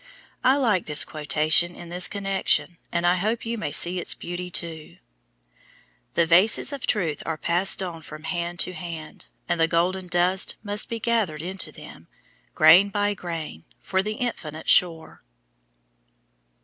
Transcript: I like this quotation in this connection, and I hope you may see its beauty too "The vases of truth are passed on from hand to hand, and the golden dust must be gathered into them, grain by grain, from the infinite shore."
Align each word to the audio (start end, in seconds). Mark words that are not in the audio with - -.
I 0.43 0.55
like 0.55 0.87
this 0.87 1.05
quotation 1.05 1.75
in 1.75 1.89
this 1.89 2.07
connection, 2.07 2.77
and 2.91 3.05
I 3.05 3.17
hope 3.17 3.45
you 3.45 3.55
may 3.55 3.71
see 3.71 3.99
its 3.99 4.15
beauty 4.15 4.49
too 4.49 4.97
"The 6.15 6.25
vases 6.25 6.73
of 6.73 6.87
truth 6.87 7.21
are 7.23 7.37
passed 7.37 7.83
on 7.83 8.01
from 8.01 8.23
hand 8.23 8.59
to 8.61 8.73
hand, 8.73 9.27
and 9.47 9.61
the 9.61 9.67
golden 9.67 10.07
dust 10.07 10.55
must 10.63 10.89
be 10.89 10.99
gathered 10.99 11.43
into 11.43 11.71
them, 11.71 12.07
grain 12.55 12.89
by 12.89 13.13
grain, 13.13 13.63
from 13.79 14.01
the 14.01 14.13
infinite 14.15 14.67
shore." 14.67 15.21